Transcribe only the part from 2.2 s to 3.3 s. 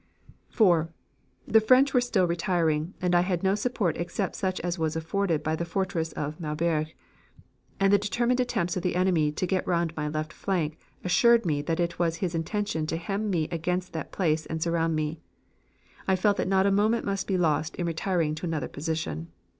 retiring, and I